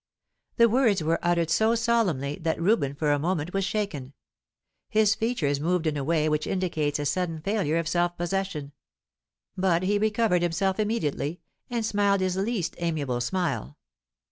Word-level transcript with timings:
The 0.57 0.67
words 0.67 1.03
were 1.03 1.19
uttered 1.21 1.51
so 1.51 1.75
solemnly 1.75 2.39
that 2.41 2.59
Reuben 2.59 2.95
for 2.95 3.11
a 3.11 3.19
moment 3.19 3.53
was 3.53 3.63
shaken; 3.63 4.13
his 4.89 5.13
features 5.13 5.59
moved 5.59 5.85
in 5.85 5.95
a 5.95 6.03
way 6.03 6.27
which 6.27 6.47
indicates 6.47 6.97
a 6.97 7.05
sudden 7.05 7.39
failure 7.39 7.77
of 7.77 7.87
self 7.87 8.17
possession. 8.17 8.71
But 9.55 9.83
he 9.83 9.99
recovered 9.99 10.41
himself 10.41 10.79
immediately, 10.79 11.39
and 11.69 11.85
smiled 11.85 12.21
his 12.21 12.35
least 12.35 12.73
amiable 12.79 13.21
smile. 13.21 13.77